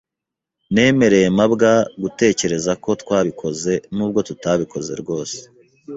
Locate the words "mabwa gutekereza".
1.37-2.71